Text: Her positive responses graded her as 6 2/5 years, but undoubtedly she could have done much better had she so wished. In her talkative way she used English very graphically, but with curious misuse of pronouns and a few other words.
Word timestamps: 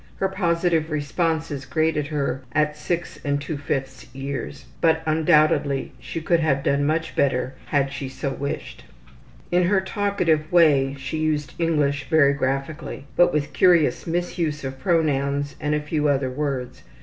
Her 0.15 0.29
positive 0.29 0.89
responses 0.89 1.63
graded 1.67 2.07
her 2.07 2.41
as 2.53 2.75
6 2.79 3.19
2/5 3.23 4.07
years, 4.15 4.65
but 4.81 5.03
undoubtedly 5.05 5.91
she 5.99 6.19
could 6.21 6.39
have 6.39 6.63
done 6.63 6.87
much 6.87 7.15
better 7.15 7.53
had 7.67 7.93
she 7.93 8.09
so 8.09 8.31
wished. 8.31 8.83
In 9.51 9.65
her 9.65 9.79
talkative 9.79 10.51
way 10.51 10.95
she 10.95 11.19
used 11.19 11.53
English 11.59 12.09
very 12.09 12.33
graphically, 12.33 13.05
but 13.15 13.31
with 13.31 13.53
curious 13.53 14.07
misuse 14.07 14.63
of 14.63 14.79
pronouns 14.79 15.55
and 15.61 15.75
a 15.75 15.79
few 15.79 16.07
other 16.07 16.31
words. 16.31 16.81